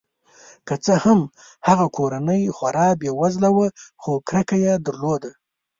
که 0.67 0.75
څه 0.85 0.93
هم 1.03 1.19
هغه 1.67 1.85
کورنۍ 1.97 2.41
خورا 2.57 2.87
بې 3.01 3.09
وزله 3.19 3.49
وه 3.55 3.67
خو 4.01 4.11
کرکه 4.29 4.55
یې 4.65 4.73
درلوده. 4.85 5.31